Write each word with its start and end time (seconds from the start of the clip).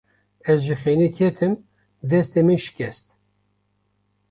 Ez 0.51 0.59
ji 0.67 0.75
xênî 0.81 1.09
ketim, 1.17 1.53
destê 2.09 2.41
min 2.47 2.59
şikest. 2.65 3.05